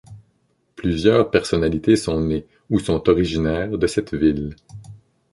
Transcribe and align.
Plusieurs 0.75 1.29
personnalités 1.29 1.95
sont 1.95 2.19
nées 2.21 2.47
ou 2.71 2.79
sont 2.79 3.07
originaires 3.07 3.69
de 3.77 3.85
cette 3.85 4.15
ville. 4.15 4.55